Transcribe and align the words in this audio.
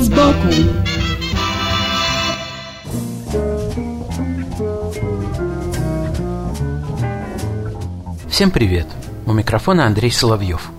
Вид 0.00 0.06
сбоку 0.06 0.48
Всем 8.28 8.50
привет! 8.50 8.86
У 9.26 9.32
микрофона 9.32 9.86
Андрей 9.86 10.10
Соловьев. 10.10 10.70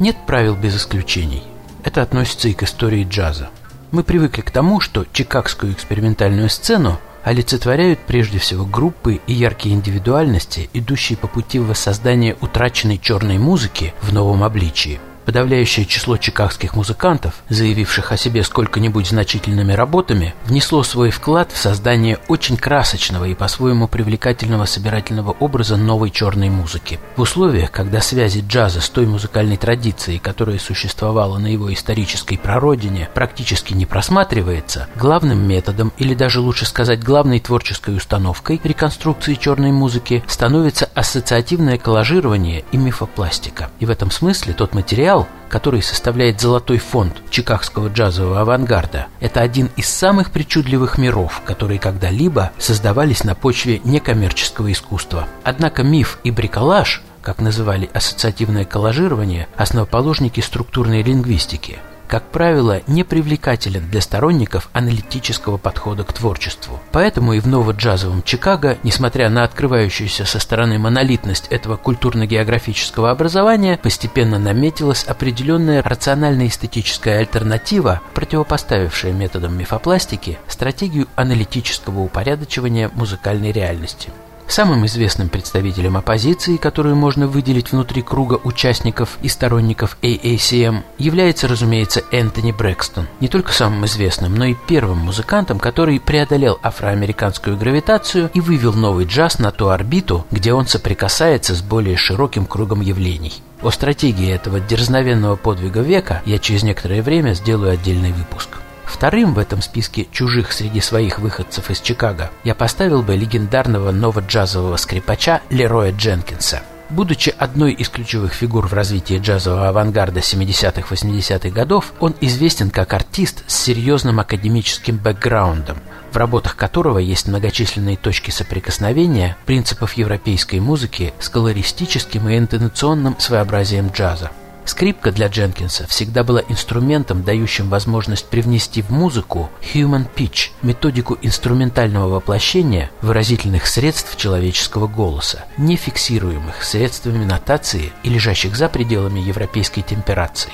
Нет 0.00 0.16
правил 0.26 0.56
без 0.56 0.76
исключений. 0.76 1.44
Это 1.84 2.02
относится 2.02 2.48
и 2.48 2.54
к 2.54 2.64
истории 2.64 3.06
джаза. 3.08 3.50
Мы 3.92 4.02
привыкли 4.02 4.40
к 4.40 4.50
тому, 4.50 4.80
что 4.80 5.06
чикагскую 5.12 5.72
экспериментальную 5.72 6.50
сцену 6.50 6.98
олицетворяют 7.22 8.00
прежде 8.00 8.38
всего 8.38 8.64
группы 8.64 9.20
и 9.26 9.32
яркие 9.32 9.76
индивидуальности, 9.76 10.68
идущие 10.72 11.16
по 11.16 11.28
пути 11.28 11.60
воссоздания 11.60 12.36
утраченной 12.40 12.98
черной 12.98 13.38
музыки 13.38 13.94
в 14.02 14.12
новом 14.12 14.42
обличии– 14.42 15.00
Подавляющее 15.26 15.84
число 15.84 16.16
чикагских 16.16 16.76
музыкантов, 16.76 17.34
заявивших 17.48 18.12
о 18.12 18.16
себе 18.16 18.44
сколько-нибудь 18.44 19.08
значительными 19.08 19.72
работами, 19.72 20.34
внесло 20.44 20.84
свой 20.84 21.10
вклад 21.10 21.50
в 21.50 21.58
создание 21.58 22.20
очень 22.28 22.56
красочного 22.56 23.24
и 23.24 23.34
по-своему 23.34 23.88
привлекательного 23.88 24.66
собирательного 24.66 25.32
образа 25.32 25.76
новой 25.76 26.10
черной 26.10 26.48
музыки. 26.48 27.00
В 27.16 27.22
условиях, 27.22 27.72
когда 27.72 28.00
связи 28.00 28.44
джаза 28.46 28.80
с 28.80 28.88
той 28.88 29.06
музыкальной 29.06 29.56
традицией, 29.56 30.20
которая 30.20 30.60
существовала 30.60 31.38
на 31.38 31.48
его 31.48 31.74
исторической 31.74 32.36
прародине, 32.36 33.08
практически 33.12 33.74
не 33.74 33.84
просматривается, 33.84 34.86
главным 34.94 35.46
методом, 35.46 35.92
или 35.98 36.14
даже 36.14 36.40
лучше 36.40 36.66
сказать 36.66 37.02
главной 37.02 37.40
творческой 37.40 37.96
установкой 37.96 38.60
реконструкции 38.62 39.34
черной 39.34 39.72
музыки 39.72 40.22
становится 40.28 40.88
ассоциативное 40.94 41.78
коллажирование 41.78 42.64
и 42.70 42.76
мифопластика. 42.76 43.70
И 43.80 43.86
в 43.86 43.90
этом 43.90 44.12
смысле 44.12 44.52
тот 44.52 44.72
материал, 44.72 45.15
материал, 45.16 45.28
который 45.48 45.80
составляет 45.80 46.40
золотой 46.40 46.78
фонд 46.78 47.22
чикагского 47.30 47.88
джазового 47.88 48.40
авангарда, 48.40 49.06
это 49.20 49.40
один 49.40 49.70
из 49.76 49.88
самых 49.88 50.32
причудливых 50.32 50.98
миров, 50.98 51.40
которые 51.46 51.78
когда-либо 51.78 52.50
создавались 52.58 53.24
на 53.24 53.34
почве 53.34 53.80
некоммерческого 53.84 54.72
искусства. 54.72 55.28
Однако 55.44 55.82
миф 55.82 56.18
и 56.24 56.30
бриколаж 56.30 57.02
как 57.22 57.40
называли 57.40 57.90
ассоциативное 57.92 58.64
коллажирование, 58.64 59.48
основоположники 59.56 60.40
структурной 60.40 61.02
лингвистики– 61.02 61.78
как 62.08 62.30
правило, 62.30 62.82
не 62.86 63.04
привлекателен 63.04 63.88
для 63.90 64.00
сторонников 64.00 64.68
аналитического 64.72 65.56
подхода 65.56 66.04
к 66.04 66.12
творчеству. 66.12 66.80
Поэтому 66.92 67.32
и 67.32 67.40
в 67.40 67.46
ново-джазовом 67.46 68.22
Чикаго, 68.22 68.78
несмотря 68.82 69.28
на 69.28 69.44
открывающуюся 69.44 70.24
со 70.24 70.38
стороны 70.38 70.78
монолитность 70.78 71.48
этого 71.48 71.76
культурно-географического 71.76 73.10
образования, 73.10 73.78
постепенно 73.82 74.38
наметилась 74.38 75.04
определенная 75.04 75.82
рационально-эстетическая 75.82 77.18
альтернатива, 77.18 78.00
противопоставившая 78.14 79.12
методам 79.12 79.56
мифопластики 79.56 80.38
стратегию 80.48 81.08
аналитического 81.16 82.00
упорядочивания 82.00 82.90
музыкальной 82.94 83.52
реальности. 83.52 84.10
Самым 84.48 84.86
известным 84.86 85.28
представителем 85.28 85.96
оппозиции, 85.96 86.56
которую 86.56 86.94
можно 86.94 87.26
выделить 87.26 87.72
внутри 87.72 88.02
круга 88.02 88.40
участников 88.44 89.18
и 89.20 89.28
сторонников 89.28 89.98
AACM, 90.02 90.82
является, 90.98 91.48
разумеется, 91.48 92.04
Энтони 92.12 92.52
Брэкстон. 92.52 93.08
Не 93.20 93.28
только 93.28 93.52
самым 93.52 93.84
известным, 93.86 94.36
но 94.36 94.44
и 94.44 94.54
первым 94.68 94.98
музыкантом, 94.98 95.58
который 95.58 95.98
преодолел 95.98 96.58
афроамериканскую 96.62 97.56
гравитацию 97.56 98.30
и 98.34 98.40
вывел 98.40 98.72
новый 98.72 99.04
джаз 99.04 99.40
на 99.40 99.50
ту 99.50 99.68
орбиту, 99.68 100.24
где 100.30 100.52
он 100.52 100.66
соприкасается 100.66 101.54
с 101.54 101.60
более 101.60 101.96
широким 101.96 102.46
кругом 102.46 102.80
явлений. 102.80 103.42
О 103.62 103.70
стратегии 103.70 104.30
этого 104.30 104.60
дерзновенного 104.60 105.36
подвига 105.36 105.80
века 105.80 106.22
я 106.24 106.38
через 106.38 106.62
некоторое 106.62 107.02
время 107.02 107.32
сделаю 107.32 107.72
отдельный 107.72 108.12
выпуск. 108.12 108.55
Вторым 108.86 109.34
в 109.34 109.38
этом 109.38 109.60
списке 109.60 110.06
чужих 110.10 110.52
среди 110.52 110.80
своих 110.80 111.18
выходцев 111.18 111.70
из 111.70 111.80
Чикаго 111.80 112.30
я 112.44 112.54
поставил 112.54 113.02
бы 113.02 113.16
легендарного 113.16 113.90
ново-джазового 113.90 114.76
скрипача 114.76 115.42
Лероя 115.50 115.92
Дженкинса. 115.92 116.62
Будучи 116.88 117.34
одной 117.36 117.72
из 117.72 117.88
ключевых 117.88 118.32
фигур 118.32 118.68
в 118.68 118.72
развитии 118.72 119.18
джазового 119.18 119.68
авангарда 119.68 120.20
70-80-х 120.20 121.50
годов, 121.50 121.92
он 121.98 122.14
известен 122.20 122.70
как 122.70 122.94
артист 122.94 123.42
с 123.48 123.56
серьезным 123.56 124.20
академическим 124.20 124.96
бэкграундом, 124.96 125.78
в 126.12 126.16
работах 126.16 126.54
которого 126.54 126.98
есть 126.98 127.26
многочисленные 127.26 127.96
точки 127.96 128.30
соприкосновения 128.30 129.36
принципов 129.46 129.94
европейской 129.94 130.60
музыки 130.60 131.12
с 131.18 131.28
колористическим 131.28 132.28
и 132.28 132.38
интонационным 132.38 133.18
своеобразием 133.18 133.88
джаза. 133.88 134.30
Скрипка 134.66 135.12
для 135.12 135.28
Дженкинса 135.28 135.86
всегда 135.86 136.24
была 136.24 136.42
инструментом, 136.48 137.22
дающим 137.22 137.68
возможность 137.68 138.26
привнести 138.26 138.82
в 138.82 138.90
музыку 138.90 139.48
human 139.62 140.06
pitch, 140.14 140.50
методику 140.60 141.16
инструментального 141.22 142.08
воплощения 142.08 142.90
выразительных 143.00 143.68
средств 143.68 144.16
человеческого 144.16 144.88
голоса, 144.88 145.44
не 145.56 145.76
фиксируемых 145.76 146.64
средствами 146.64 147.24
нотации 147.24 147.92
и 148.02 148.08
лежащих 148.08 148.56
за 148.56 148.68
пределами 148.68 149.20
европейской 149.20 149.82
темперации. 149.82 150.52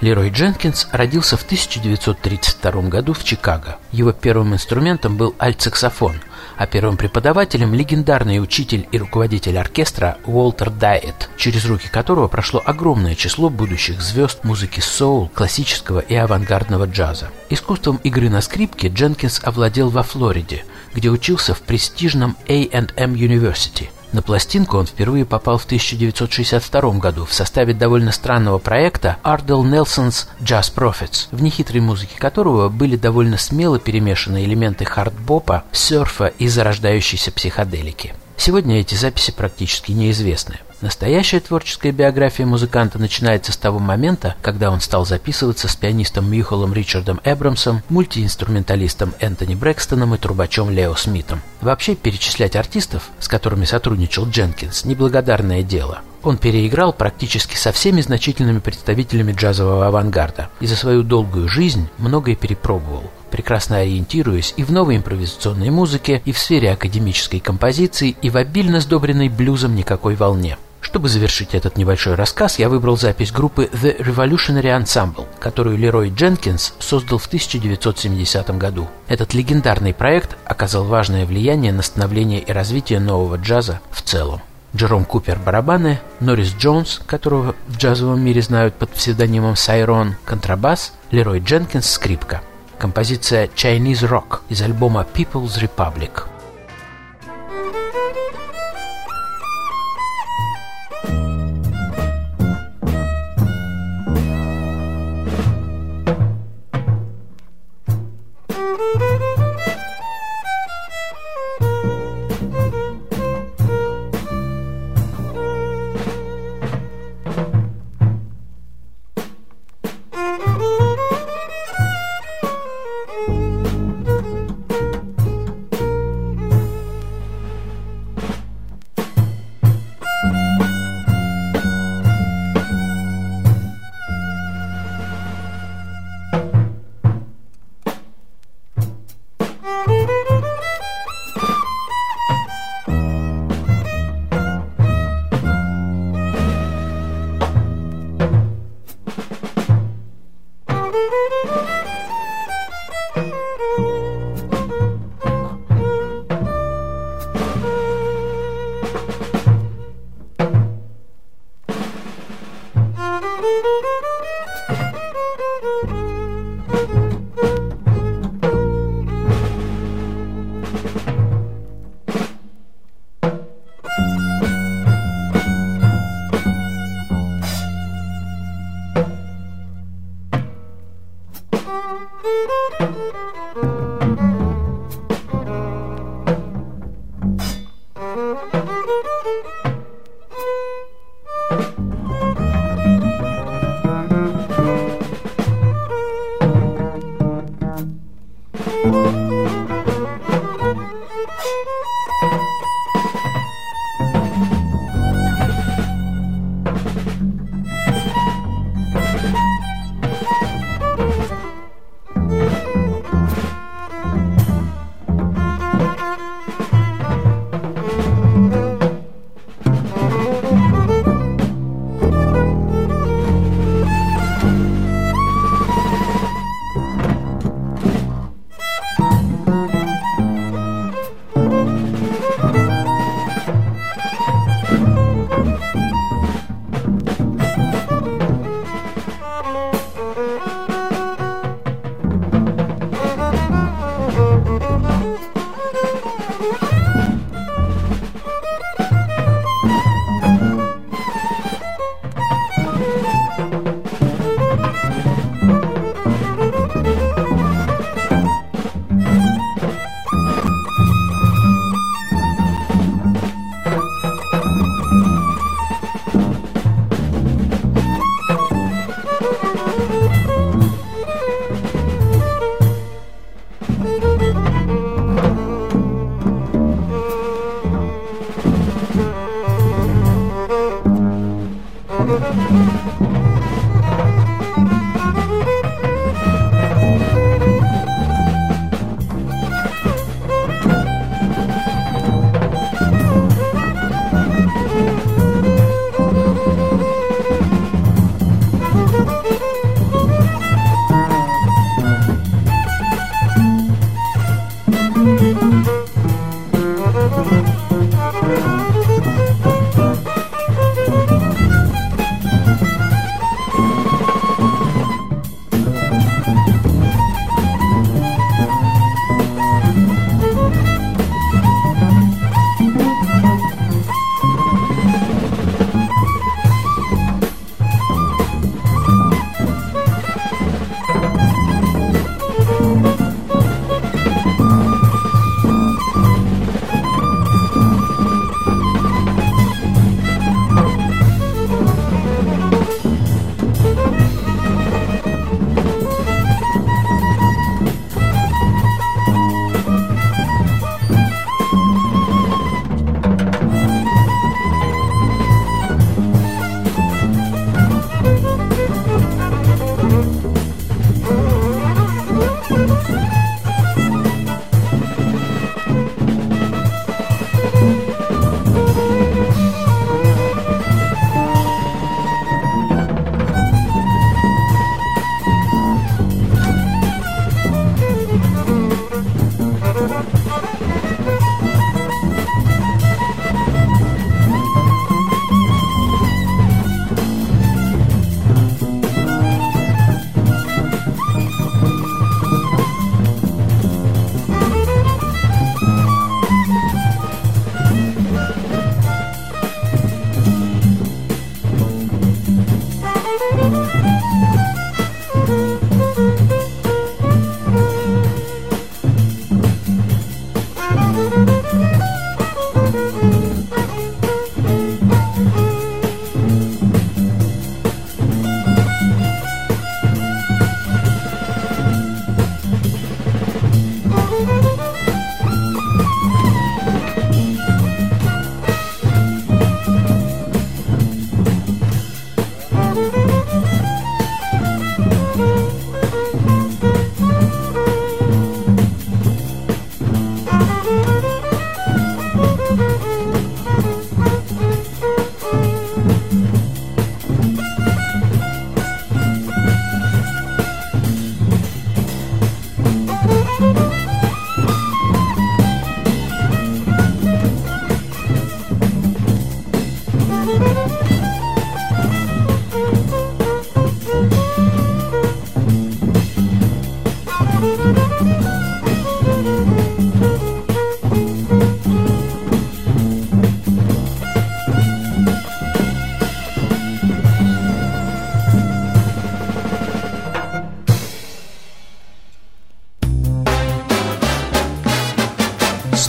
Лерой 0.00 0.30
Дженкинс 0.30 0.88
родился 0.92 1.36
в 1.36 1.42
1932 1.42 2.82
году 2.82 3.12
в 3.12 3.24
Чикаго. 3.24 3.78
Его 3.90 4.12
первым 4.12 4.54
инструментом 4.54 5.16
был 5.16 5.34
альтсаксофон, 5.38 6.20
а 6.56 6.66
первым 6.68 6.96
преподавателем– 6.96 7.74
легендарный 7.74 8.40
учитель 8.40 8.86
и 8.92 8.98
руководитель 8.98 9.58
оркестра 9.58 10.18
Уолтер 10.24 10.70
Дайет, 10.70 11.28
через 11.36 11.64
руки 11.64 11.88
которого 11.88 12.28
прошло 12.28 12.62
огромное 12.64 13.16
число 13.16 13.50
будущих 13.50 14.00
звезд 14.00 14.44
музыки 14.44 14.78
соул, 14.78 15.28
классического 15.34 15.98
и 15.98 16.14
авангардного 16.14 16.84
джаза. 16.84 17.30
Искусством 17.50 17.96
игры 18.04 18.30
на 18.30 18.40
скрипке 18.40 18.88
Дженкинс 18.88 19.40
овладел 19.42 19.90
во 19.90 20.04
Флориде, 20.04 20.64
где 20.94 21.10
учился 21.10 21.54
в 21.54 21.60
престижном 21.62 22.36
A&M 22.46 23.14
University– 23.14 23.88
на 24.12 24.22
пластинку 24.22 24.78
он 24.78 24.86
впервые 24.86 25.24
попал 25.24 25.58
в 25.58 25.64
1962 25.64 26.92
году 26.98 27.24
в 27.24 27.32
составе 27.32 27.74
довольно 27.74 28.12
странного 28.12 28.58
проекта 28.58 29.16
Ardell 29.22 29.62
Nelson's 29.62 30.26
Jazz 30.40 30.72
Prophets, 30.74 31.28
в 31.30 31.42
нехитрой 31.42 31.80
музыке 31.80 32.16
которого 32.18 32.68
были 32.68 32.96
довольно 32.96 33.36
смело 33.36 33.78
перемешаны 33.78 34.44
элементы 34.44 34.84
хардбопа, 34.84 35.64
серфа 35.72 36.26
и 36.26 36.48
зарождающейся 36.48 37.32
психоделики. 37.32 38.14
Сегодня 38.38 38.80
эти 38.80 38.94
записи 38.94 39.32
практически 39.32 39.90
неизвестны. 39.90 40.60
Настоящая 40.80 41.40
творческая 41.40 41.90
биография 41.90 42.46
музыканта 42.46 43.00
начинается 43.00 43.50
с 43.50 43.56
того 43.56 43.80
момента, 43.80 44.36
когда 44.42 44.70
он 44.70 44.80
стал 44.80 45.04
записываться 45.04 45.66
с 45.66 45.74
пианистом 45.74 46.30
Мьюхолом 46.30 46.72
Ричардом 46.72 47.20
Эбрамсом, 47.24 47.82
мультиинструменталистом 47.88 49.12
Энтони 49.18 49.56
Брэкстоном 49.56 50.14
и 50.14 50.18
трубачом 50.18 50.70
Лео 50.70 50.94
Смитом. 50.94 51.42
Вообще 51.60 51.96
перечислять 51.96 52.54
артистов, 52.54 53.10
с 53.18 53.26
которыми 53.26 53.64
сотрудничал 53.64 54.28
Дженкинс, 54.28 54.84
неблагодарное 54.84 55.64
дело. 55.64 56.02
Он 56.22 56.38
переиграл 56.38 56.92
практически 56.92 57.56
со 57.56 57.72
всеми 57.72 58.02
значительными 58.02 58.60
представителями 58.60 59.32
джазового 59.32 59.88
авангарда 59.88 60.48
и 60.60 60.66
за 60.66 60.76
свою 60.76 61.02
долгую 61.02 61.48
жизнь 61.48 61.88
многое 61.98 62.36
перепробовал 62.36 63.10
прекрасно 63.30 63.78
ориентируясь 63.78 64.54
и 64.56 64.64
в 64.64 64.72
новой 64.72 64.96
импровизационной 64.96 65.70
музыке, 65.70 66.22
и 66.24 66.32
в 66.32 66.38
сфере 66.38 66.72
академической 66.72 67.40
композиции, 67.40 68.16
и 68.22 68.30
в 68.30 68.36
обильно 68.36 68.80
сдобренной 68.80 69.28
блюзом 69.28 69.74
никакой 69.74 70.14
волне. 70.14 70.56
Чтобы 70.80 71.08
завершить 71.08 71.54
этот 71.54 71.76
небольшой 71.76 72.14
рассказ, 72.14 72.58
я 72.58 72.68
выбрал 72.68 72.96
запись 72.96 73.32
группы 73.32 73.68
The 73.72 73.98
Revolutionary 73.98 74.82
Ensemble, 74.82 75.26
которую 75.38 75.76
Лерой 75.76 76.10
Дженкинс 76.10 76.74
создал 76.78 77.18
в 77.18 77.26
1970 77.26 78.56
году. 78.56 78.88
Этот 79.08 79.34
легендарный 79.34 79.92
проект 79.92 80.36
оказал 80.44 80.84
важное 80.84 81.26
влияние 81.26 81.72
на 81.72 81.82
становление 81.82 82.40
и 82.40 82.52
развитие 82.52 83.00
нового 83.00 83.36
джаза 83.36 83.80
в 83.90 84.02
целом. 84.02 84.40
Джером 84.74 85.04
Купер– 85.04 85.38
барабаны, 85.44 85.98
Норрис 86.20 86.54
Джонс, 86.54 87.00
которого 87.06 87.54
в 87.66 87.76
джазовом 87.76 88.20
мире 88.20 88.42
знают 88.42 88.74
под 88.74 88.90
псевдонимом 88.90 89.56
Сайрон, 89.56 90.16
контрабас, 90.24 90.92
Лерой 91.10 91.40
Дженкинс– 91.40 91.90
скрипка. 91.90 92.42
Композиция 92.78 93.48
Chinese 93.48 94.08
Rock 94.08 94.40
из 94.48 94.62
альбома 94.62 95.04
People's 95.14 95.60
Republic– 95.60 96.28